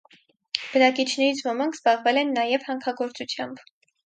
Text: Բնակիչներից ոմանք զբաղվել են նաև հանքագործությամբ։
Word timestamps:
Բնակիչներից 0.61 1.43
ոմանք 1.49 1.77
զբաղվել 1.79 2.21
են 2.23 2.33
նաև 2.39 2.67
հանքագործությամբ։ 2.71 3.65